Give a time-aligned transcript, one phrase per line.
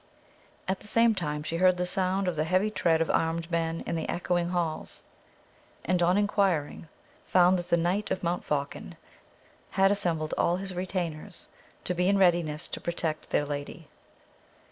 [0.67, 3.81] At the same time she heard the sound of the heavy tread of armed men
[3.85, 5.03] in the echoing halls,
[5.85, 6.87] and, on inquiring,
[7.27, 8.97] found that the Knight of Montfaucon
[9.77, 11.49] had assembled all his retainers
[11.83, 13.89] to be in readiness to protect their lady.